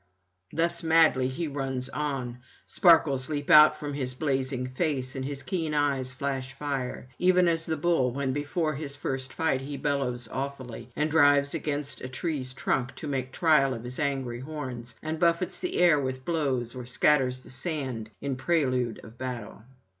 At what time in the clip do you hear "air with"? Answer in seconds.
15.77-16.25